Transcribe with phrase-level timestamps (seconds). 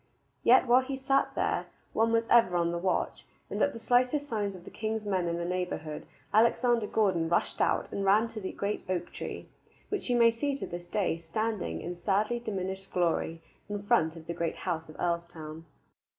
[0.43, 4.27] Yet while he sat there, one was ever on the watch, and at the slightest
[4.27, 8.51] signs of king's men in the neighborhood Alexander Gordon rushed out and ran to the
[8.51, 9.47] great oak tree,
[9.89, 14.25] which you may see to this day standing in sadly diminished glory in front of
[14.25, 15.65] the great house of Earlstoun.